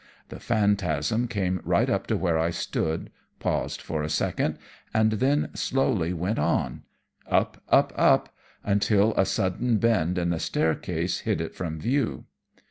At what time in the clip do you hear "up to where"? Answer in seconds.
1.87-2.39